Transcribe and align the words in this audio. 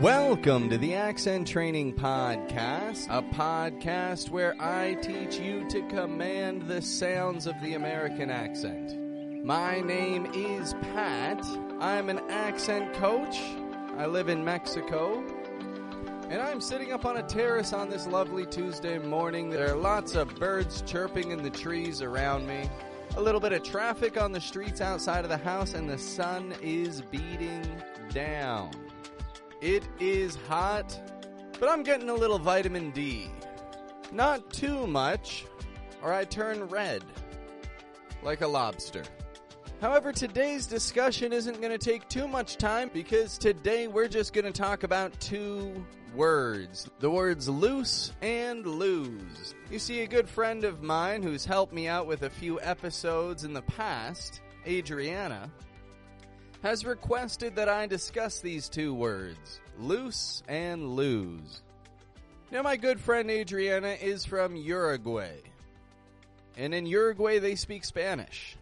Welcome 0.00 0.70
to 0.70 0.78
the 0.78 0.94
Accent 0.94 1.48
Training 1.48 1.94
Podcast, 1.94 3.08
a 3.10 3.20
podcast 3.34 4.30
where 4.30 4.54
I 4.62 4.94
teach 4.94 5.40
you 5.40 5.68
to 5.70 5.82
command 5.88 6.68
the 6.68 6.80
sounds 6.80 7.48
of 7.48 7.60
the 7.60 7.74
American 7.74 8.30
accent. 8.30 9.44
My 9.44 9.80
name 9.80 10.26
is 10.32 10.74
Pat. 10.94 11.44
I'm 11.80 12.10
an 12.10 12.20
accent 12.30 12.94
coach. 12.94 13.40
I 13.96 14.06
live 14.06 14.28
in 14.28 14.44
Mexico. 14.44 15.20
And 16.30 16.40
I'm 16.40 16.60
sitting 16.60 16.92
up 16.92 17.04
on 17.04 17.16
a 17.16 17.22
terrace 17.24 17.72
on 17.72 17.90
this 17.90 18.06
lovely 18.06 18.46
Tuesday 18.46 18.98
morning. 18.98 19.50
There 19.50 19.68
are 19.68 19.76
lots 19.76 20.14
of 20.14 20.32
birds 20.36 20.80
chirping 20.82 21.32
in 21.32 21.42
the 21.42 21.50
trees 21.50 22.02
around 22.02 22.46
me. 22.46 22.70
A 23.16 23.20
little 23.20 23.40
bit 23.40 23.52
of 23.52 23.64
traffic 23.64 24.16
on 24.16 24.30
the 24.30 24.40
streets 24.40 24.80
outside 24.80 25.24
of 25.24 25.28
the 25.28 25.38
house, 25.38 25.74
and 25.74 25.90
the 25.90 25.98
sun 25.98 26.54
is 26.62 27.00
beating 27.00 27.66
down. 28.10 28.70
It 29.60 29.82
is 29.98 30.36
hot, 30.46 30.96
but 31.58 31.68
I'm 31.68 31.82
getting 31.82 32.08
a 32.10 32.14
little 32.14 32.38
vitamin 32.38 32.92
D. 32.92 33.28
Not 34.12 34.52
too 34.52 34.86
much, 34.86 35.46
or 36.00 36.12
I 36.12 36.24
turn 36.24 36.68
red. 36.68 37.02
Like 38.22 38.40
a 38.42 38.46
lobster. 38.46 39.02
However, 39.80 40.12
today's 40.12 40.66
discussion 40.66 41.32
isn't 41.32 41.60
going 41.60 41.76
to 41.76 41.78
take 41.78 42.08
too 42.08 42.28
much 42.28 42.56
time 42.56 42.88
because 42.94 43.36
today 43.36 43.88
we're 43.88 44.06
just 44.06 44.32
going 44.32 44.44
to 44.44 44.52
talk 44.52 44.84
about 44.84 45.18
two 45.18 45.84
words. 46.14 46.88
The 47.00 47.10
words 47.10 47.48
loose 47.48 48.12
and 48.22 48.64
lose. 48.64 49.56
You 49.72 49.80
see, 49.80 50.02
a 50.02 50.06
good 50.06 50.28
friend 50.28 50.62
of 50.62 50.82
mine 50.84 51.20
who's 51.20 51.44
helped 51.44 51.72
me 51.72 51.88
out 51.88 52.06
with 52.06 52.22
a 52.22 52.30
few 52.30 52.60
episodes 52.60 53.42
in 53.42 53.54
the 53.54 53.62
past, 53.62 54.40
Adriana, 54.66 55.50
has 56.62 56.84
requested 56.84 57.56
that 57.56 57.68
I 57.68 57.86
discuss 57.86 58.40
these 58.40 58.68
two 58.68 58.94
words, 58.94 59.60
loose 59.78 60.42
and 60.48 60.94
lose. 60.94 61.62
Now, 62.50 62.62
my 62.62 62.76
good 62.76 63.00
friend 63.00 63.30
Adriana 63.30 63.96
is 64.00 64.24
from 64.24 64.56
Uruguay. 64.56 65.36
And 66.56 66.74
in 66.74 66.86
Uruguay, 66.86 67.38
they 67.38 67.54
speak 67.54 67.84
Spanish. 67.84 68.56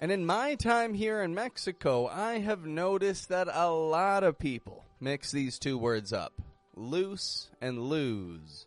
And 0.00 0.12
in 0.12 0.24
my 0.24 0.54
time 0.54 0.94
here 0.94 1.22
in 1.22 1.34
Mexico, 1.34 2.06
I 2.06 2.38
have 2.38 2.64
noticed 2.64 3.28
that 3.30 3.48
a 3.52 3.70
lot 3.70 4.22
of 4.22 4.38
people 4.38 4.84
mix 5.00 5.32
these 5.32 5.58
two 5.58 5.76
words 5.76 6.12
up 6.12 6.32
loose 6.76 7.50
and 7.60 7.82
lose. 7.82 8.66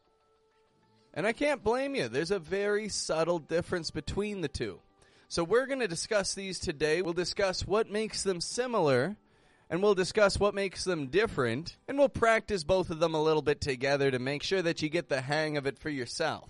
And 1.14 1.25
I 1.25 1.31
can't 1.31 1.64
blame 1.64 1.95
you. 1.95 2.09
There's 2.09 2.31
a 2.31 2.39
very 2.39 2.89
subtle 2.89 3.39
difference 3.39 3.92
between 3.92 4.42
the 4.42 4.49
two. 4.49 4.80
So 5.31 5.45
we're 5.45 5.65
going 5.65 5.79
to 5.79 5.87
discuss 5.87 6.33
these 6.33 6.59
today. 6.59 7.01
We'll 7.01 7.13
discuss 7.13 7.65
what 7.65 7.89
makes 7.89 8.21
them 8.21 8.41
similar 8.41 9.15
and 9.69 9.81
we'll 9.81 9.95
discuss 9.95 10.37
what 10.37 10.53
makes 10.53 10.83
them 10.83 11.07
different 11.07 11.77
and 11.87 11.97
we'll 11.97 12.09
practice 12.09 12.65
both 12.65 12.89
of 12.89 12.99
them 12.99 13.15
a 13.15 13.23
little 13.23 13.41
bit 13.41 13.61
together 13.61 14.11
to 14.11 14.19
make 14.19 14.43
sure 14.43 14.61
that 14.61 14.81
you 14.81 14.89
get 14.89 15.07
the 15.07 15.21
hang 15.21 15.55
of 15.55 15.65
it 15.65 15.79
for 15.79 15.89
yourself. 15.89 16.49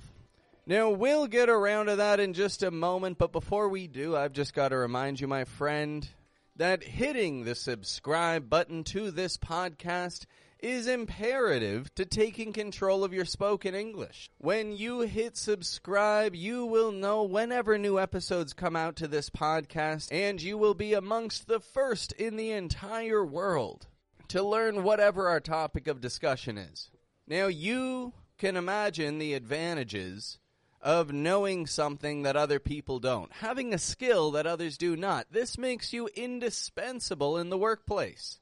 Now, 0.66 0.90
we'll 0.90 1.28
get 1.28 1.48
around 1.48 1.86
to 1.86 1.98
that 1.98 2.20
in 2.20 2.34
just 2.34 2.64
a 2.64 2.72
moment, 2.72 3.20
but 3.20 3.32
before 3.32 3.70
we 3.70 3.86
do, 3.86 4.18
I've 4.18 4.34
just 4.34 4.56
got 4.56 4.70
to 4.70 4.78
remind 4.78 5.22
you, 5.22 5.28
my 5.28 5.44
friend, 5.44 6.10
that 6.56 6.84
hitting 6.84 7.44
the 7.44 7.54
subscribe 7.54 8.50
button 8.50 8.84
to 8.86 9.12
this 9.12 9.38
podcast 9.38 10.26
is 10.62 10.88
imperative 10.88 11.94
to 11.96 12.06
taking 12.06 12.54
control 12.54 13.04
of 13.04 13.14
your 13.14 13.26
spoken 13.26 13.74
English. 13.74 14.30
When 14.38 14.76
you 14.76 15.02
hit 15.02 15.38
subscribe, 15.38 16.36
you 16.36 16.66
will 16.66 16.92
know 16.92 17.24
whenever 17.24 17.78
new 17.78 18.00
episodes 18.00 18.54
come 18.54 18.76
out 18.76 18.96
to 18.98 19.08
this 19.08 19.30
podcast, 19.30 20.10
and 20.12 20.42
you 20.42 20.58
will 20.58 20.74
be 20.74 20.94
amongst 20.94 21.48
the 21.48 21.60
first 21.60 22.12
in 22.14 22.36
the 22.36 22.52
entire 22.52 23.26
world 23.26 23.88
to 24.28 24.44
learn 24.44 24.84
whatever 24.84 25.28
our 25.28 25.40
topic 25.40 25.88
of 25.88 26.02
discussion 26.02 26.58
is. 26.58 26.90
Now, 27.28 27.48
you 27.48 28.14
can 28.38 28.58
imagine 28.58 29.20
the 29.20 29.34
advantages 29.34 30.40
of 30.82 31.14
knowing 31.14 31.68
something 31.68 32.24
that 32.24 32.36
other 32.36 32.60
people 32.60 33.00
don't, 33.00 33.32
having 33.34 33.74
a 33.74 33.78
skill 33.78 34.32
that 34.32 34.48
others 34.48 34.78
do 34.78 34.96
not. 34.96 35.28
This 35.32 35.58
makes 35.58 35.94
you 35.94 36.10
indispensable 36.16 37.38
in 37.38 37.50
the 37.50 37.58
workplace. 37.58 38.41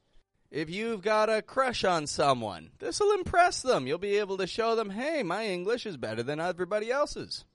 If 0.51 0.67
you've 0.71 1.03
got 1.03 1.29
a 1.29 1.43
crush 1.43 1.83
on 1.83 2.07
someone, 2.07 2.71
this 2.79 2.99
will 2.99 3.11
impress 3.11 3.61
them. 3.61 3.85
You'll 3.85 3.99
be 3.99 4.17
able 4.17 4.37
to 4.37 4.47
show 4.47 4.75
them, 4.75 4.89
hey, 4.89 5.21
my 5.21 5.45
English 5.45 5.85
is 5.85 5.95
better 5.95 6.23
than 6.23 6.39
everybody 6.39 6.89
else's. 6.89 7.45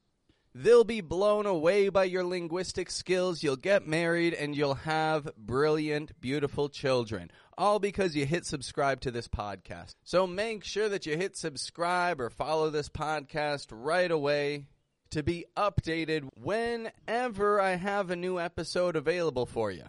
They'll 0.55 0.85
be 0.85 1.01
blown 1.01 1.45
away 1.47 1.89
by 1.89 2.05
your 2.05 2.23
linguistic 2.23 2.89
skills. 2.89 3.43
You'll 3.43 3.57
get 3.57 3.89
married 3.89 4.33
and 4.35 4.55
you'll 4.55 4.75
have 4.75 5.35
brilliant, 5.37 6.21
beautiful 6.21 6.69
children. 6.69 7.33
All 7.59 7.81
because 7.81 8.15
you 8.15 8.27
hit 8.27 8.47
subscribe 8.47 9.01
to 9.01 9.11
this 9.11 9.27
podcast. 9.27 9.97
So 10.05 10.29
make 10.29 10.63
sure 10.63 10.89
that 10.89 11.05
you 11.05 11.17
hit 11.17 11.37
subscribe 11.37 12.21
or 12.21 12.31
follow 12.31 12.71
this 12.71 12.89
podcast 12.89 13.67
right 13.73 14.11
away 14.11 14.69
to 15.11 15.25
be 15.25 15.47
updated 15.57 16.29
whenever 16.37 17.61
I 17.61 17.75
have 17.75 18.11
a 18.11 18.17
new 18.17 18.39
episode 18.39 18.95
available 18.95 19.47
for 19.47 19.73
you 19.73 19.85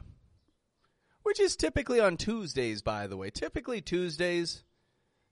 which 1.25 1.40
is 1.40 1.56
typically 1.56 2.00
on 2.00 2.18
Tuesdays, 2.18 2.84
by 2.84 3.08
the 3.08 3.18
way. 3.18 3.31
Typically 3.31 3.81
Tuesdays, 3.81 4.63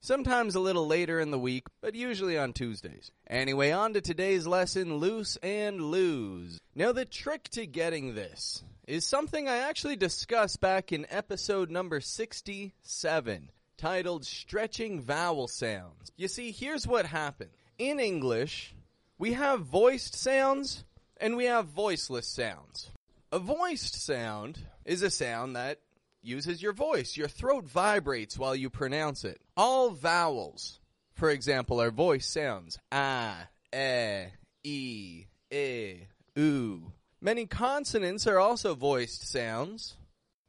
sometimes 0.01 0.55
a 0.55 0.59
little 0.59 0.87
later 0.87 1.19
in 1.19 1.29
the 1.29 1.37
week, 1.37 1.67
but 1.81 1.93
usually 1.93 2.35
on 2.35 2.51
Tuesdays. 2.51 3.11
Anyway, 3.27 3.69
on 3.69 3.93
to 3.93 4.01
today's 4.01 4.47
lesson 4.47 4.97
loose 4.97 5.37
and 5.43 5.79
lose. 5.79 6.59
Now, 6.73 6.93
the 6.93 7.05
trick 7.05 7.47
to 7.49 7.67
getting 7.67 8.15
this 8.15 8.63
is 8.87 9.05
something 9.05 9.47
I 9.47 9.57
actually 9.57 9.95
discussed 9.95 10.59
back 10.59 10.91
in 10.91 11.05
episode 11.11 11.69
number 11.69 12.01
67, 12.01 13.51
titled 13.77 14.25
Stretching 14.25 14.99
Vowel 14.99 15.47
Sounds. 15.47 16.11
You 16.17 16.27
see, 16.27 16.51
here's 16.51 16.87
what 16.87 17.05
happens 17.05 17.51
in 17.77 17.99
English, 17.99 18.73
we 19.19 19.33
have 19.33 19.61
voiced 19.61 20.15
sounds 20.15 20.85
and 21.17 21.37
we 21.37 21.45
have 21.45 21.67
voiceless 21.67 22.27
sounds. 22.27 22.89
A 23.31 23.37
voiced 23.37 24.03
sound 24.03 24.59
is 24.85 25.01
a 25.01 25.09
sound 25.09 25.55
that 25.55 25.79
uses 26.21 26.61
your 26.61 26.73
voice. 26.73 27.17
Your 27.17 27.27
throat 27.27 27.65
vibrates 27.65 28.37
while 28.37 28.55
you 28.55 28.69
pronounce 28.69 29.23
it. 29.25 29.41
All 29.57 29.91
vowels, 29.91 30.79
for 31.13 31.29
example, 31.29 31.81
are 31.81 31.91
voice 31.91 32.25
sounds. 32.25 32.79
Ah, 32.91 33.47
eh, 33.71 34.27
e, 34.63 35.25
e, 35.51 35.95
oo. 36.37 36.91
Many 37.21 37.45
consonants 37.45 38.27
are 38.27 38.39
also 38.39 38.75
voiced 38.75 39.29
sounds, 39.29 39.95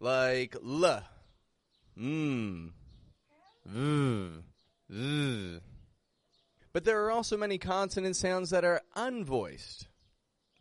like 0.01 0.57
l, 0.57 1.03
mm. 1.99 2.71
But 6.73 6.85
there 6.85 7.05
are 7.05 7.11
also 7.13 7.37
many 7.37 7.59
consonant 7.59 8.17
sounds 8.17 8.51
that 8.51 8.65
are 8.65 8.81
unvoiced, 8.97 9.87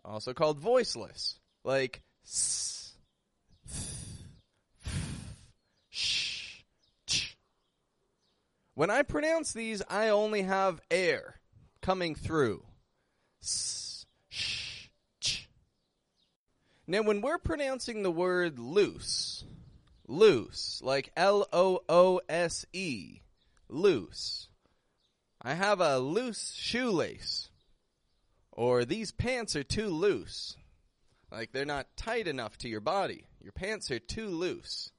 also 0.05 0.33
called 0.33 0.59
voiceless, 0.59 1.39
like 1.63 2.03
s. 2.25 2.82
When 8.75 8.89
I 8.89 9.03
pronounce 9.03 9.53
these, 9.53 9.81
I 9.89 10.09
only 10.09 10.41
have 10.41 10.81
air 10.89 11.39
coming 11.81 12.15
through. 12.15 12.65
Now, 16.85 17.01
when 17.03 17.21
we're 17.21 17.37
pronouncing 17.37 18.03
the 18.03 18.11
word 18.11 18.59
loose, 18.59 19.45
loose, 20.07 20.81
like 20.83 21.11
L 21.15 21.47
O 21.53 21.81
O 21.87 22.19
S 22.27 22.65
E, 22.73 23.21
loose. 23.69 24.49
I 25.41 25.53
have 25.55 25.81
a 25.81 25.99
loose 25.99 26.53
shoelace. 26.53 27.49
Or 28.51 28.85
these 28.85 29.11
pants 29.11 29.55
are 29.55 29.63
too 29.63 29.87
loose. 29.87 30.55
Like 31.31 31.51
they're 31.51 31.65
not 31.65 31.97
tight 31.97 32.27
enough 32.27 32.57
to 32.59 32.69
your 32.69 32.81
body. 32.81 33.25
Your 33.43 33.51
pants 33.51 33.91
are 33.91 33.99
too 33.99 34.29
loose. 34.29 34.91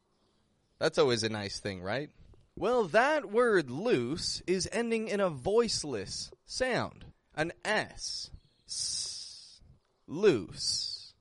That's 0.79 0.99
always 0.99 1.23
a 1.23 1.31
nice 1.31 1.61
thing, 1.61 1.83
right? 1.83 2.11
Well, 2.57 2.85
that 2.89 3.31
word 3.31 3.71
loose 3.71 4.43
is 4.47 4.69
ending 4.71 5.09
in 5.09 5.21
a 5.21 5.31
voiceless 5.31 6.31
sound. 6.45 7.07
An 7.35 7.53
S. 7.65 8.31
S. 8.69 9.61
Loose. 10.07 11.15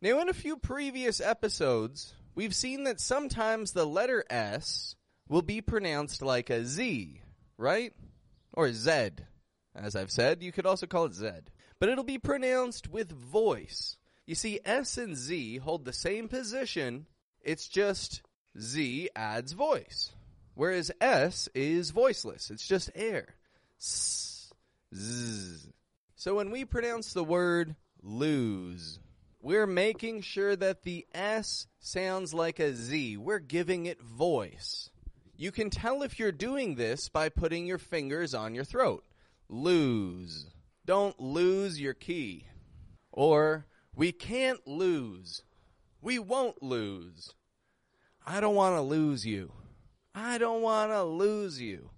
Now, 0.00 0.20
in 0.20 0.28
a 0.28 0.34
few 0.34 0.56
previous 0.56 1.20
episodes, 1.20 2.14
we've 2.34 2.54
seen 2.54 2.84
that 2.84 3.00
sometimes 3.00 3.72
the 3.72 3.84
letter 3.84 4.24
S 4.30 4.94
will 5.28 5.42
be 5.42 5.60
pronounced 5.60 6.22
like 6.22 6.50
a 6.50 6.64
Z, 6.64 7.20
right? 7.58 7.92
Or 8.52 8.72
Z, 8.72 9.10
as 9.74 9.96
I've 9.96 10.10
said. 10.10 10.42
You 10.42 10.52
could 10.52 10.66
also 10.66 10.86
call 10.86 11.06
it 11.06 11.14
Z. 11.14 11.30
But 11.80 11.88
it'll 11.88 12.04
be 12.04 12.18
pronounced 12.18 12.88
with 12.88 13.10
voice. 13.10 13.98
You 14.26 14.34
see, 14.34 14.60
S 14.64 14.96
and 14.96 15.16
Z 15.16 15.58
hold 15.58 15.84
the 15.84 15.92
same 15.92 16.28
position, 16.28 17.06
it's 17.42 17.68
just 17.68 18.22
Z 18.58 19.10
adds 19.14 19.52
voice. 19.52 20.12
Whereas 20.54 20.92
S 21.00 21.48
is 21.54 21.90
voiceless, 21.90 22.50
it's 22.50 22.66
just 22.66 22.90
air. 22.94 23.34
S, 23.78 24.52
z. 24.94 25.72
So 26.14 26.36
when 26.36 26.50
we 26.50 26.64
pronounce 26.64 27.12
the 27.12 27.24
word 27.24 27.76
lose, 28.02 28.98
we're 29.42 29.66
making 29.66 30.22
sure 30.22 30.56
that 30.56 30.84
the 30.84 31.06
S 31.12 31.66
sounds 31.80 32.32
like 32.32 32.60
a 32.60 32.72
Z. 32.74 33.18
We're 33.18 33.40
giving 33.40 33.84
it 33.84 34.00
voice. 34.00 34.88
You 35.36 35.52
can 35.52 35.68
tell 35.68 36.02
if 36.02 36.18
you're 36.18 36.32
doing 36.32 36.76
this 36.76 37.08
by 37.10 37.28
putting 37.28 37.66
your 37.66 37.78
fingers 37.78 38.32
on 38.32 38.54
your 38.54 38.64
throat. 38.64 39.04
Lose. 39.48 40.46
Don't 40.86 41.18
lose 41.20 41.78
your 41.80 41.92
key. 41.92 42.46
Or, 43.12 43.66
we 43.96 44.12
can't 44.12 44.66
lose. 44.66 45.42
We 46.00 46.18
won't 46.18 46.62
lose. 46.62 47.32
I 48.26 48.40
don't 48.40 48.54
want 48.54 48.76
to 48.76 48.80
lose 48.80 49.26
you. 49.26 49.52
I 50.14 50.38
don't 50.38 50.62
want 50.62 50.92
to 50.92 51.02
lose 51.04 51.60
you. 51.60 51.90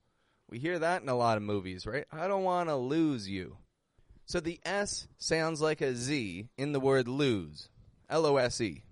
We 0.49 0.59
hear 0.59 0.79
that 0.79 1.03
in 1.03 1.09
a 1.09 1.15
lot 1.15 1.37
of 1.37 1.43
movies, 1.43 1.87
right? 1.87 2.05
I 2.13 2.29
don't 2.29 2.45
want 2.45 2.69
to 2.69 2.77
lose 2.77 3.29
you. 3.29 3.59
So 4.27 4.41
the 4.41 4.61
S 4.65 5.07
sounds 5.19 5.61
like 5.61 5.81
a 5.81 5.95
Z 5.95 6.49
in 6.57 6.73
the 6.73 6.81
word 6.81 7.09
lose. 7.09 7.69
L 8.09 8.27
O 8.27 8.37
S 8.37 8.61
E. 8.61 8.85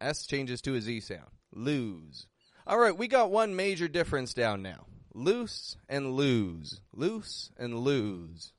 S 0.00 0.26
changes 0.26 0.60
to 0.62 0.74
a 0.74 0.80
Z 0.80 1.00
sound. 1.00 1.30
Lose. 1.52 2.26
All 2.66 2.78
right, 2.78 2.96
we 2.96 3.08
got 3.08 3.30
one 3.30 3.56
major 3.56 3.88
difference 3.88 4.34
down 4.34 4.62
now. 4.62 4.86
Loose 5.14 5.76
and 5.88 6.12
lose. 6.12 6.80
Loose 6.92 7.50
and 7.58 7.78
lose. 7.78 8.52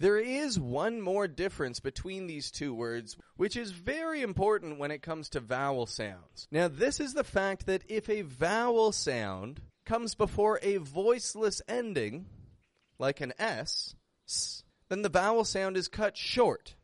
There 0.00 0.18
is 0.18 0.58
one 0.58 1.02
more 1.02 1.28
difference 1.28 1.78
between 1.78 2.26
these 2.26 2.50
two 2.50 2.72
words, 2.72 3.18
which 3.36 3.54
is 3.54 3.70
very 3.70 4.22
important 4.22 4.78
when 4.78 4.90
it 4.90 5.02
comes 5.02 5.28
to 5.28 5.40
vowel 5.40 5.84
sounds. 5.84 6.48
Now, 6.50 6.68
this 6.68 7.00
is 7.00 7.12
the 7.12 7.22
fact 7.22 7.66
that 7.66 7.84
if 7.86 8.08
a 8.08 8.22
vowel 8.22 8.92
sound 8.92 9.60
comes 9.84 10.14
before 10.14 10.58
a 10.62 10.78
voiceless 10.78 11.60
ending, 11.68 12.24
like 12.98 13.20
an 13.20 13.34
S, 13.38 13.94
then 14.88 15.02
the 15.02 15.10
vowel 15.10 15.44
sound 15.44 15.76
is 15.76 15.86
cut 15.88 16.16
short 16.16 16.76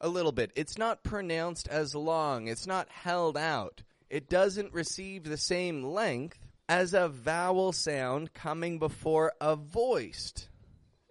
a 0.00 0.08
little 0.08 0.30
bit. 0.32 0.52
It's 0.54 0.78
not 0.78 1.02
pronounced 1.02 1.66
as 1.66 1.96
long. 1.96 2.46
It's 2.46 2.66
not 2.68 2.88
held 2.90 3.36
out. 3.36 3.82
It 4.08 4.28
doesn't 4.28 4.72
receive 4.72 5.24
the 5.24 5.36
same 5.36 5.82
length 5.82 6.38
as 6.68 6.94
a 6.94 7.08
vowel 7.08 7.72
sound 7.72 8.34
coming 8.34 8.78
before 8.78 9.32
a 9.40 9.56
voiced 9.56 10.48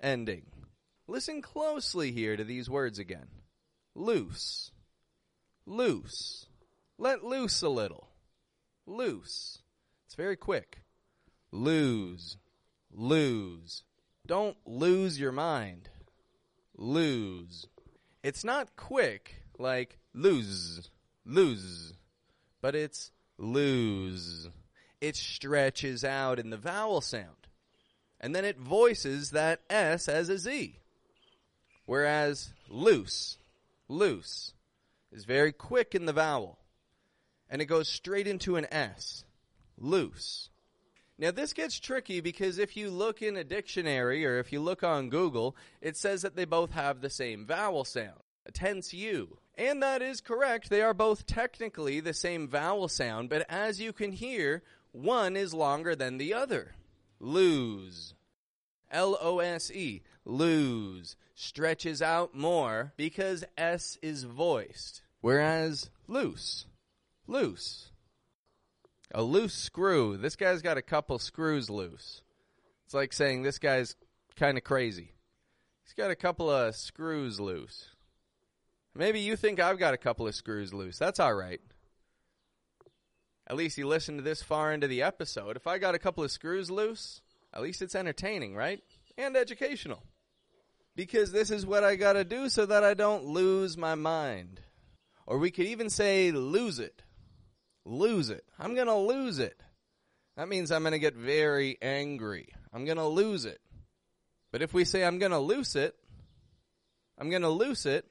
ending. 0.01 0.50
Listen 1.11 1.41
closely 1.41 2.11
here 2.11 2.35
to 2.35 2.43
these 2.43 2.69
words 2.69 2.97
again. 2.97 3.27
Loose. 3.95 4.71
Loose. 5.65 6.47
Let 6.97 7.23
loose 7.23 7.61
a 7.61 7.69
little. 7.69 8.07
Loose. 8.85 9.59
It's 10.05 10.15
very 10.15 10.37
quick. 10.37 10.79
Lose. 11.51 12.37
Lose. 12.91 13.83
Don't 14.25 14.57
lose 14.65 15.19
your 15.19 15.31
mind 15.31 15.89
lose. 16.81 17.67
It's 18.23 18.43
not 18.43 18.75
quick 18.75 19.41
like 19.57 19.97
lose, 20.13 20.89
lose, 21.25 21.93
but 22.61 22.75
it's 22.75 23.11
lose. 23.37 24.49
It 24.99 25.15
stretches 25.15 26.03
out 26.03 26.39
in 26.39 26.49
the 26.49 26.57
vowel 26.57 27.01
sound. 27.01 27.47
And 28.19 28.35
then 28.35 28.45
it 28.45 28.59
voices 28.59 29.31
that 29.31 29.61
S 29.69 30.07
as 30.07 30.29
a 30.29 30.37
Z. 30.37 30.80
Whereas 31.85 32.53
loose, 32.69 33.37
loose, 33.87 34.53
is 35.11 35.25
very 35.25 35.51
quick 35.51 35.93
in 35.95 36.05
the 36.05 36.13
vowel. 36.13 36.59
And 37.49 37.61
it 37.61 37.65
goes 37.65 37.89
straight 37.89 38.27
into 38.27 38.55
an 38.55 38.65
S. 38.71 39.25
Loose. 39.77 40.49
Now, 41.17 41.31
this 41.31 41.53
gets 41.53 41.79
tricky 41.79 42.19
because 42.19 42.57
if 42.57 42.75
you 42.75 42.89
look 42.89 43.21
in 43.21 43.37
a 43.37 43.43
dictionary 43.43 44.25
or 44.25 44.39
if 44.39 44.51
you 44.51 44.59
look 44.59 44.83
on 44.83 45.09
Google, 45.09 45.55
it 45.79 45.95
says 45.95 46.23
that 46.23 46.35
they 46.35 46.45
both 46.45 46.71
have 46.71 47.01
the 47.01 47.09
same 47.09 47.45
vowel 47.45 47.85
sound, 47.85 48.21
a 48.45 48.51
tense 48.51 48.93
U. 48.93 49.37
And 49.55 49.83
that 49.83 50.01
is 50.01 50.21
correct. 50.21 50.69
They 50.69 50.81
are 50.81 50.93
both 50.93 51.27
technically 51.27 51.99
the 51.99 52.13
same 52.13 52.47
vowel 52.47 52.87
sound, 52.87 53.29
but 53.29 53.45
as 53.49 53.79
you 53.79 53.93
can 53.93 54.11
hear, 54.11 54.63
one 54.93 55.35
is 55.35 55.53
longer 55.53 55.95
than 55.95 56.17
the 56.17 56.33
other. 56.33 56.73
Lose. 57.19 58.15
L 58.91 59.17
O 59.21 59.39
S 59.39 59.71
E. 59.71 60.03
Lose. 60.25 61.15
Stretches 61.33 62.01
out 62.01 62.35
more 62.35 62.93
because 62.97 63.43
S 63.57 63.97
is 64.01 64.23
voiced. 64.23 65.01
Whereas 65.21 65.89
loose. 66.07 66.65
Loose 67.27 67.91
a 69.13 69.23
loose 69.23 69.53
screw. 69.53 70.17
This 70.17 70.35
guy's 70.35 70.61
got 70.61 70.77
a 70.77 70.81
couple 70.81 71.19
screws 71.19 71.69
loose. 71.69 72.21
It's 72.85 72.93
like 72.93 73.13
saying 73.13 73.43
this 73.43 73.59
guy's 73.59 73.95
kind 74.35 74.57
of 74.57 74.63
crazy. 74.63 75.13
He's 75.83 75.93
got 75.93 76.11
a 76.11 76.15
couple 76.15 76.49
of 76.49 76.75
screws 76.75 77.39
loose. 77.39 77.89
Maybe 78.95 79.19
you 79.19 79.35
think 79.35 79.59
I've 79.59 79.79
got 79.79 79.93
a 79.93 79.97
couple 79.97 80.27
of 80.27 80.35
screws 80.35 80.73
loose. 80.73 80.97
That's 80.97 81.19
all 81.19 81.33
right. 81.33 81.61
At 83.47 83.55
least 83.55 83.77
you 83.77 83.87
listened 83.87 84.19
to 84.19 84.23
this 84.23 84.43
far 84.43 84.71
into 84.71 84.87
the 84.87 85.01
episode. 85.01 85.55
If 85.55 85.67
I 85.67 85.77
got 85.77 85.95
a 85.95 85.99
couple 85.99 86.23
of 86.23 86.31
screws 86.31 86.71
loose, 86.71 87.21
at 87.53 87.61
least 87.61 87.81
it's 87.81 87.95
entertaining, 87.95 88.55
right? 88.55 88.81
And 89.17 89.35
educational. 89.35 90.03
Because 90.95 91.31
this 91.31 91.51
is 91.51 91.65
what 91.65 91.83
I 91.83 91.95
got 91.95 92.13
to 92.13 92.23
do 92.23 92.49
so 92.49 92.65
that 92.65 92.83
I 92.83 92.93
don't 92.93 93.25
lose 93.25 93.77
my 93.77 93.95
mind. 93.95 94.59
Or 95.25 95.37
we 95.37 95.51
could 95.51 95.67
even 95.67 95.89
say 95.89 96.31
lose 96.31 96.79
it 96.79 97.01
lose 97.85 98.29
it. 98.29 98.43
I'm 98.59 98.75
to 98.87 98.95
lose 98.95 99.39
it. 99.39 99.61
That 100.37 100.47
means 100.47 100.71
I'm 100.71 100.83
to 100.93 100.99
get 100.99 101.15
very 101.15 101.77
angry. 101.81 102.49
I'm 102.73 102.85
to 102.97 103.07
lose 103.07 103.45
it. 103.45 103.59
But 104.51 104.61
if 104.61 104.73
we 104.73 104.85
say 104.85 105.03
I'm 105.03 105.19
going 105.19 105.31
to 105.31 105.39
lose 105.39 105.75
it, 105.75 105.95
I'm 107.17 107.29
going 107.29 107.41
to 107.41 107.49
lose 107.49 107.85
it, 107.85 108.05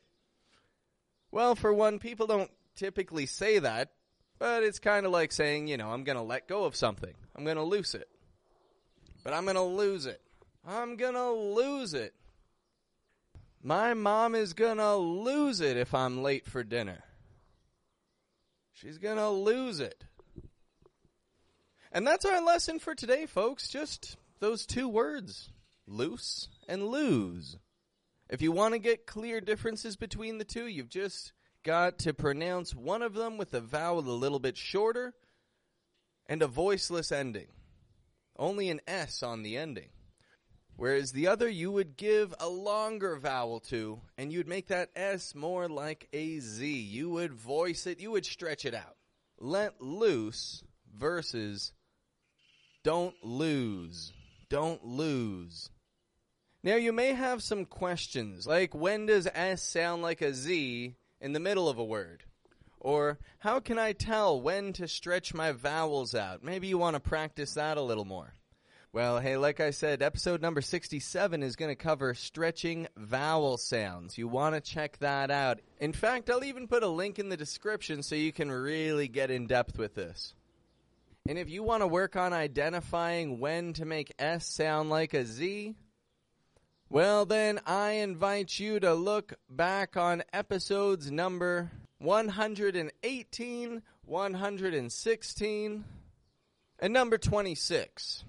well, 1.32 1.54
for 1.54 1.72
one, 1.72 1.98
people 1.98 2.26
don't 2.26 2.50
typically 2.76 3.26
say 3.26 3.58
that, 3.58 3.90
but 4.38 4.62
it's 4.62 4.78
kind 4.78 5.06
of 5.06 5.12
like 5.12 5.32
saying, 5.32 5.68
you 5.68 5.76
know, 5.76 5.90
I'm 5.90 6.04
going 6.04 6.16
to 6.16 6.22
let 6.22 6.48
go 6.48 6.64
of 6.64 6.76
something. 6.76 7.14
I'm 7.36 7.44
going 7.44 7.56
to 7.56 7.62
lose 7.62 7.94
it. 7.94 8.08
But 9.22 9.34
I'm 9.34 9.44
going 9.44 9.56
to 9.56 9.62
lose 9.62 10.06
it. 10.06 10.20
I'm 10.66 10.96
going 10.96 11.14
to 11.14 11.30
lose 11.30 11.94
it. 11.94 12.14
My 13.62 13.94
mom 13.94 14.34
is 14.34 14.52
going 14.52 14.78
to 14.78 14.96
lose 14.96 15.60
it 15.60 15.76
if 15.76 15.94
I'm 15.94 16.22
late 16.22 16.46
for 16.46 16.64
dinner. 16.64 17.04
She's 18.72 18.98
going 18.98 19.18
to 19.18 19.28
lose 19.28 19.80
it. 19.80 20.04
And 21.92 22.06
that's 22.06 22.24
our 22.24 22.40
lesson 22.40 22.78
for 22.78 22.94
today, 22.94 23.26
folks. 23.26 23.68
Just 23.68 24.16
those 24.38 24.64
two 24.64 24.88
words 24.88 25.50
loose 25.86 26.48
and 26.68 26.86
lose. 26.86 27.58
If 28.30 28.40
you 28.40 28.52
want 28.52 28.74
to 28.74 28.78
get 28.78 29.06
clear 29.06 29.40
differences 29.40 29.96
between 29.96 30.38
the 30.38 30.44
two, 30.44 30.66
you've 30.66 30.88
just 30.88 31.32
got 31.62 31.98
to 31.98 32.14
pronounce 32.14 32.74
one 32.74 33.02
of 33.02 33.14
them 33.14 33.36
with 33.36 33.52
a 33.52 33.60
vowel 33.60 33.98
a 33.98 34.12
little 34.12 34.38
bit 34.38 34.56
shorter 34.56 35.14
and 36.26 36.40
a 36.40 36.46
voiceless 36.46 37.12
ending. 37.12 37.48
Only 38.40 38.70
an 38.70 38.80
S 38.88 39.22
on 39.22 39.42
the 39.42 39.58
ending. 39.58 39.90
Whereas 40.74 41.12
the 41.12 41.28
other 41.28 41.46
you 41.46 41.70
would 41.70 41.98
give 41.98 42.34
a 42.40 42.48
longer 42.48 43.16
vowel 43.16 43.60
to, 43.68 44.00
and 44.16 44.32
you'd 44.32 44.48
make 44.48 44.68
that 44.68 44.88
S 44.96 45.34
more 45.34 45.68
like 45.68 46.08
a 46.14 46.40
Z. 46.40 46.66
You 46.66 47.10
would 47.10 47.34
voice 47.34 47.86
it, 47.86 48.00
you 48.00 48.10
would 48.12 48.24
stretch 48.24 48.64
it 48.64 48.74
out. 48.74 48.96
Let 49.38 49.82
loose 49.82 50.64
versus 50.96 51.72
don't 52.82 53.14
lose. 53.22 54.14
Don't 54.48 54.82
lose. 54.86 55.68
Now 56.62 56.76
you 56.76 56.94
may 56.94 57.12
have 57.12 57.42
some 57.42 57.66
questions, 57.66 58.46
like 58.46 58.74
when 58.74 59.04
does 59.04 59.28
S 59.34 59.62
sound 59.62 60.00
like 60.00 60.22
a 60.22 60.32
Z 60.32 60.94
in 61.20 61.32
the 61.34 61.40
middle 61.40 61.68
of 61.68 61.76
a 61.76 61.84
word? 61.84 62.24
Or 62.80 63.18
how 63.38 63.60
can 63.60 63.78
I 63.78 63.92
tell 63.92 64.40
when 64.40 64.72
to 64.74 64.88
stretch 64.88 65.34
my 65.34 65.52
vowels 65.52 66.14
out? 66.14 66.42
Maybe 66.42 66.66
you 66.66 66.78
want 66.78 66.94
to 66.94 67.00
practice 67.00 67.54
that 67.54 67.76
a 67.76 67.82
little 67.82 68.06
more. 68.06 68.34
Well, 68.92 69.20
hey, 69.20 69.36
like 69.36 69.60
I 69.60 69.70
said, 69.70 70.02
episode 70.02 70.42
number 70.42 70.60
67 70.60 71.44
is 71.44 71.54
going 71.54 71.68
to 71.68 71.76
cover 71.76 72.12
stretching 72.14 72.88
vowel 72.96 73.56
sounds. 73.56 74.18
You 74.18 74.26
want 74.26 74.56
to 74.56 74.60
check 74.60 74.98
that 74.98 75.30
out. 75.30 75.60
In 75.78 75.92
fact, 75.92 76.28
I'll 76.28 76.42
even 76.42 76.66
put 76.66 76.82
a 76.82 76.88
link 76.88 77.20
in 77.20 77.28
the 77.28 77.36
description 77.36 78.02
so 78.02 78.16
you 78.16 78.32
can 78.32 78.50
really 78.50 79.06
get 79.06 79.30
in 79.30 79.46
depth 79.46 79.78
with 79.78 79.94
this. 79.94 80.34
And 81.28 81.38
if 81.38 81.48
you 81.48 81.62
want 81.62 81.82
to 81.82 81.86
work 81.86 82.16
on 82.16 82.32
identifying 82.32 83.38
when 83.38 83.74
to 83.74 83.84
make 83.84 84.12
S 84.18 84.46
sound 84.46 84.90
like 84.90 85.14
a 85.14 85.24
Z, 85.24 85.76
well, 86.88 87.26
then 87.26 87.60
I 87.66 87.92
invite 87.92 88.58
you 88.58 88.80
to 88.80 88.94
look 88.94 89.34
back 89.48 89.96
on 89.96 90.24
episodes 90.32 91.12
number 91.12 91.70
118, 92.00 93.82
116, 94.06 95.84
and 96.78 96.92
number 96.94 97.18
26. 97.18 98.24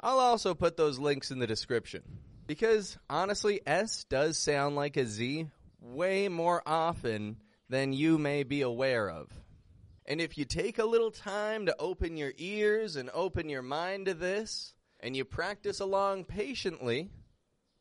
I'll 0.00 0.18
also 0.18 0.54
put 0.54 0.76
those 0.76 0.98
links 0.98 1.30
in 1.30 1.38
the 1.38 1.46
description. 1.46 2.02
Because 2.48 2.98
honestly, 3.08 3.60
S 3.66 4.04
does 4.10 4.36
sound 4.36 4.74
like 4.74 4.96
a 4.96 5.06
Z 5.06 5.46
way 5.80 6.28
more 6.28 6.60
often 6.66 7.36
than 7.68 7.92
you 7.92 8.18
may 8.18 8.42
be 8.42 8.62
aware 8.62 9.08
of. 9.08 9.30
And 10.06 10.20
if 10.20 10.36
you 10.36 10.44
take 10.44 10.78
a 10.78 10.84
little 10.84 11.12
time 11.12 11.66
to 11.66 11.76
open 11.78 12.16
your 12.16 12.32
ears 12.36 12.96
and 12.96 13.08
open 13.14 13.48
your 13.48 13.62
mind 13.62 14.06
to 14.06 14.14
this, 14.14 14.74
and 14.98 15.16
you 15.16 15.24
practice 15.24 15.78
along 15.78 16.24
patiently 16.24 17.10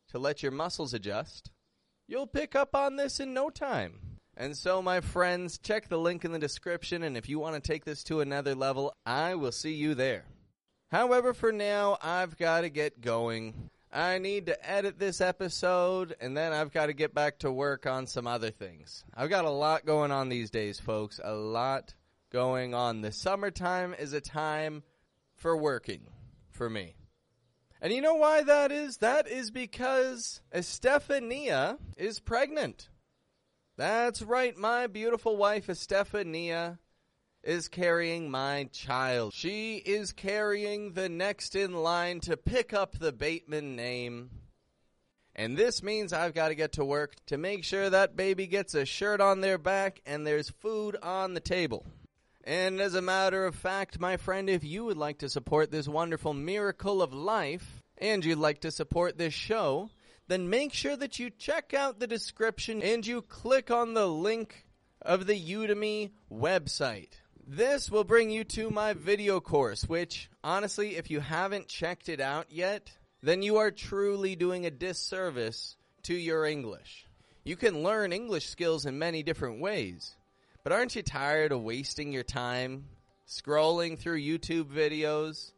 to 0.10 0.20
let 0.20 0.44
your 0.44 0.52
muscles 0.52 0.94
adjust, 0.94 1.50
you'll 2.08 2.28
pick 2.28 2.56
up 2.56 2.75
on 2.75 2.98
this 2.98 3.20
in 3.20 3.34
no 3.34 3.50
time. 3.50 4.12
And 4.36 4.58
so, 4.58 4.82
my 4.82 5.02
friends, 5.02 5.60
check 5.60 5.90
the 5.90 6.00
link 6.00 6.25
in 6.25 6.32
the 6.32 6.40
description, 6.40 7.04
and 7.04 7.16
if 7.16 7.30
you 7.30 7.38
want 7.38 7.56
to 7.56 7.72
take 7.72 7.86
this 7.86 8.04
to 8.06 8.22
another 8.22 8.56
level, 8.56 8.96
I 9.06 9.36
will 9.36 9.52
see 9.52 9.74
you 9.74 9.94
there. 9.94 10.25
However, 10.92 11.34
for 11.34 11.52
now, 11.52 11.98
I've 12.02 12.38
got 12.38 12.62
to 12.62 12.70
get 12.70 13.02
going. 13.02 13.70
I 13.92 14.18
need 14.18 14.48
to 14.48 14.70
edit 14.70 14.98
this 14.98 15.22
episode, 15.22 16.16
and 16.20 16.36
then 16.36 16.52
I've 16.52 16.72
got 16.72 16.88
to 16.88 16.94
get 16.94 17.13
back 17.13 17.40
to 17.40 17.52
work 17.52 17.86
on 17.86 18.08
some 18.08 18.25
other 18.25 18.50
things. 18.50 19.06
I've 19.13 19.30
got 19.30 19.46
a 19.46 19.52
lot 19.52 19.86
going 19.86 20.12
on 20.12 20.30
these 20.30 20.50
days, 20.50 20.80
folks. 20.80 21.20
A 21.24 21.34
lot 21.34 21.94
going 22.32 22.74
on. 22.74 23.02
The 23.02 23.12
summertime 23.12 23.94
is 23.94 24.13
a 24.13 24.22
time 24.22 24.82
for 25.36 25.56
working 25.56 26.08
for 26.50 26.70
me. 26.70 26.96
And 27.82 27.94
you 27.94 28.02
know 28.02 28.16
why 28.16 28.42
that 28.44 28.72
is? 28.72 28.98
That 28.98 29.28
is 29.28 29.52
because 29.52 30.42
Estefania 30.52 31.78
is 31.98 32.20
pregnant. 32.20 32.90
That's 33.75 34.22
right, 34.22 34.56
my 34.56 34.86
beautiful 34.86 35.36
wife 35.36 35.68
Estefania 35.68 36.77
is 37.42 37.68
carrying 37.68 38.30
my 38.30 38.70
child. 38.72 39.34
She 39.34 39.77
is 39.77 40.13
carrying 40.13 40.94
the 40.94 41.10
next 41.10 41.56
in 41.56 41.74
line 41.74 42.20
to 42.22 42.38
pick 42.38 42.72
up 42.72 43.00
the 43.00 43.12
Bateman 43.12 43.75
name. 43.75 44.30
And 45.36 45.58
this 45.58 45.82
means 45.82 46.13
I've 46.13 46.36
got 46.36 46.50
to 46.50 46.56
get 46.56 46.74
to 46.74 46.86
work 46.86 47.15
to 47.25 47.38
make 47.39 47.63
sure 47.63 47.89
that 47.89 48.15
baby 48.15 48.46
gets 48.46 48.75
a 48.75 48.86
shirt 48.86 49.20
on 49.20 49.42
their 49.42 49.58
back 49.58 50.03
and 50.06 50.25
there's 50.25 50.51
food 50.51 50.96
on 51.01 51.34
the 51.34 51.39
table. 51.39 51.84
And 52.44 52.80
as 52.80 52.94
a 52.94 53.01
matter 53.01 53.44
of 53.44 53.56
fact, 53.56 54.00
my 54.00 54.18
friend, 54.18 54.51
if 54.51 54.63
you 54.63 54.86
would 54.86 54.98
like 54.98 55.18
to 55.20 55.30
support 55.30 55.72
this 55.72 55.88
wonderful 55.88 56.36
miracle 56.36 57.01
of 57.01 57.12
life 57.12 57.82
and 57.98 58.24
you'd 58.24 58.38
like 58.38 58.62
to 58.62 58.72
support 58.72 59.18
this 59.18 59.34
show, 59.34 59.89
then 60.27 60.50
make 60.50 60.74
sure 60.74 60.96
that 60.96 61.20
you 61.20 61.30
check 61.30 61.74
out 61.74 62.00
the 62.00 62.08
description 62.08 62.82
and 62.82 63.06
you 63.06 63.22
click 63.22 63.72
on 63.72 63.94
the 63.94 64.08
link 64.08 64.65
of 65.01 65.27
the 65.27 65.39
Udemy 65.39 66.12
website. 66.32 67.10
This 67.46 67.92
will 67.92 68.06
bring 68.06 68.30
you 68.30 68.46
to 68.46 68.70
my 68.70 68.94
video 68.94 69.42
course, 69.42 69.84
which, 69.84 70.30
honestly, 70.44 70.96
if 70.96 71.12
you 71.12 71.20
haven't 71.20 71.68
checked 71.68 72.08
it 72.08 72.22
out 72.22 72.48
yet, 72.50 72.89
then 73.22 73.42
you 73.42 73.58
are 73.58 73.72
truly 73.72 74.36
doing 74.36 74.65
a 74.65 74.72
disservice 74.72 75.75
to 76.03 76.13
your 76.13 76.46
English. 76.46 77.06
You 77.44 77.58
can 77.58 77.84
learn 77.84 78.13
English 78.13 78.48
skills 78.48 78.86
in 78.86 78.98
many 78.98 79.24
different 79.24 79.60
ways, 79.60 80.15
but 80.63 80.72
aren't 80.72 80.96
you 80.96 81.03
tired 81.03 81.51
of 81.51 81.62
wasting 81.62 82.13
your 82.13 82.24
time 82.24 82.86
scrolling 83.27 83.98
through 83.98 84.22
YouTube 84.22 84.65
videos, 84.65 85.51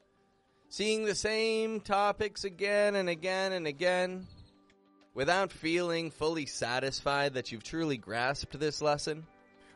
seeing 0.69 1.05
the 1.05 1.15
same 1.15 1.79
topics 1.81 2.43
again 2.43 2.95
and 2.95 3.09
again 3.09 3.51
and 3.51 3.67
again, 3.67 4.27
without 5.15 5.51
feeling 5.51 6.11
fully 6.11 6.45
satisfied 6.45 7.33
that 7.33 7.51
you've 7.51 7.63
truly 7.63 7.97
grasped 7.97 8.59
this 8.59 8.81
lesson? 8.81 9.25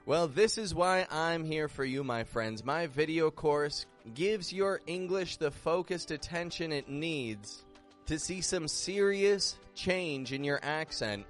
Well, 0.05 0.27
this 0.27 0.57
is 0.57 0.75
why 0.75 1.07
I'm 1.09 1.43
here 1.43 1.67
for 1.67 1.85
you, 1.85 2.03
my 2.03 2.23
friends. 2.23 2.63
My 2.63 2.87
video 2.87 3.31
course 3.31 3.85
gives 4.13 4.53
your 4.53 4.81
English 4.85 5.37
the 5.37 5.51
focused 5.51 6.11
attention 6.11 6.71
it 6.71 6.89
needs 6.89 7.63
to 8.05 8.19
see 8.19 8.41
some 8.41 8.67
serious 8.67 9.57
change 9.75 10.33
in 10.33 10.43
your 10.43 10.59
accent 10.63 11.25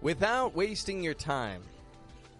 without 0.00 0.54
wasting 0.54 1.02
your 1.02 1.14
time. 1.14 1.62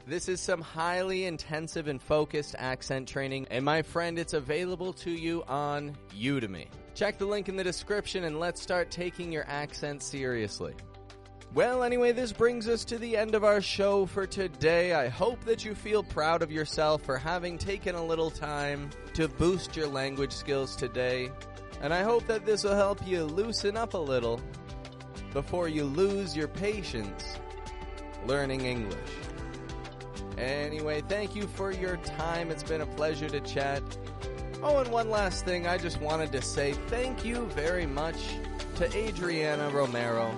This 0.06 0.28
is 0.28 0.40
some 0.40 0.60
highly 0.60 1.24
intensive 1.24 1.88
and 1.88 2.02
focused 2.02 2.54
accent 2.58 3.08
training, 3.08 3.46
and 3.50 3.64
my 3.64 3.80
friend, 3.80 4.18
it's 4.18 4.34
available 4.34 4.92
to 4.94 5.10
you 5.10 5.44
on 5.44 5.96
Udemy. 6.14 6.66
Check 6.94 7.16
the 7.18 7.24
link 7.24 7.48
in 7.48 7.56
the 7.56 7.64
description 7.64 8.24
and 8.24 8.38
let's 8.38 8.60
start 8.60 8.90
taking 8.90 9.32
your 9.32 9.46
accent 9.48 10.02
seriously. 10.02 10.74
Well, 11.54 11.84
anyway, 11.84 12.10
this 12.10 12.32
brings 12.32 12.66
us 12.66 12.84
to 12.86 12.98
the 12.98 13.16
end 13.16 13.36
of 13.36 13.44
our 13.44 13.60
show 13.60 14.06
for 14.06 14.26
today. 14.26 14.92
I 14.92 15.06
hope 15.06 15.44
that 15.44 15.64
you 15.64 15.76
feel 15.76 16.02
proud 16.02 16.42
of 16.42 16.50
yourself 16.50 17.02
for 17.02 17.16
having 17.16 17.58
taken 17.58 17.94
a 17.94 18.04
little 18.04 18.28
time 18.28 18.90
to 19.12 19.28
boost 19.28 19.76
your 19.76 19.86
language 19.86 20.32
skills 20.32 20.74
today. 20.74 21.30
And 21.80 21.94
I 21.94 22.02
hope 22.02 22.26
that 22.26 22.44
this 22.44 22.64
will 22.64 22.74
help 22.74 23.06
you 23.06 23.22
loosen 23.22 23.76
up 23.76 23.94
a 23.94 23.98
little 23.98 24.40
before 25.32 25.68
you 25.68 25.84
lose 25.84 26.36
your 26.36 26.48
patience 26.48 27.38
learning 28.26 28.62
English. 28.62 28.98
Anyway, 30.36 31.04
thank 31.08 31.36
you 31.36 31.46
for 31.46 31.70
your 31.70 31.98
time. 31.98 32.50
It's 32.50 32.64
been 32.64 32.80
a 32.80 32.86
pleasure 32.86 33.28
to 33.28 33.38
chat. 33.38 33.80
Oh, 34.60 34.78
and 34.78 34.90
one 34.90 35.08
last 35.08 35.44
thing, 35.44 35.68
I 35.68 35.78
just 35.78 36.00
wanted 36.00 36.32
to 36.32 36.42
say 36.42 36.72
thank 36.88 37.24
you 37.24 37.46
very 37.54 37.86
much 37.86 38.16
to 38.74 38.92
Adriana 38.96 39.70
Romero 39.70 40.36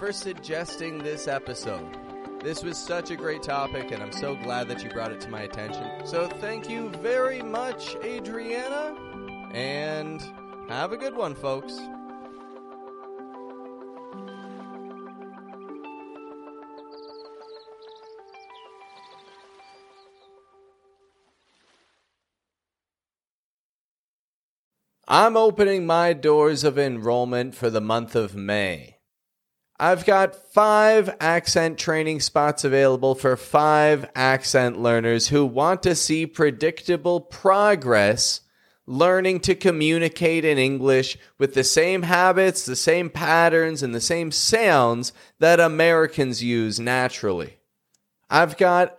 for 0.00 0.12
suggesting 0.12 0.96
this 0.96 1.28
episode. 1.28 1.94
This 2.42 2.64
was 2.64 2.78
such 2.78 3.10
a 3.10 3.16
great 3.16 3.42
topic, 3.42 3.90
and 3.90 4.02
I'm 4.02 4.12
so 4.12 4.34
glad 4.34 4.66
that 4.68 4.82
you 4.82 4.88
brought 4.88 5.12
it 5.12 5.20
to 5.20 5.28
my 5.28 5.42
attention. 5.42 6.06
So, 6.06 6.26
thank 6.26 6.70
you 6.70 6.88
very 7.02 7.42
much, 7.42 7.96
Adriana, 7.96 8.96
and 9.52 10.22
have 10.70 10.92
a 10.92 10.96
good 10.96 11.14
one, 11.14 11.34
folks. 11.34 11.78
I'm 25.06 25.36
opening 25.36 25.84
my 25.84 26.14
doors 26.14 26.64
of 26.64 26.78
enrollment 26.78 27.54
for 27.54 27.68
the 27.68 27.82
month 27.82 28.16
of 28.16 28.34
May. 28.34 28.99
I've 29.82 30.04
got 30.04 30.36
five 30.52 31.16
accent 31.20 31.78
training 31.78 32.20
spots 32.20 32.64
available 32.64 33.14
for 33.14 33.34
five 33.34 34.10
accent 34.14 34.78
learners 34.78 35.28
who 35.28 35.46
want 35.46 35.82
to 35.84 35.94
see 35.94 36.26
predictable 36.26 37.18
progress 37.18 38.42
learning 38.86 39.40
to 39.40 39.54
communicate 39.54 40.44
in 40.44 40.58
English 40.58 41.16
with 41.38 41.54
the 41.54 41.64
same 41.64 42.02
habits, 42.02 42.66
the 42.66 42.76
same 42.76 43.08
patterns, 43.08 43.82
and 43.82 43.94
the 43.94 44.02
same 44.02 44.30
sounds 44.30 45.14
that 45.38 45.60
Americans 45.60 46.44
use 46.44 46.78
naturally. 46.78 47.56
I've 48.28 48.58
got 48.58 48.98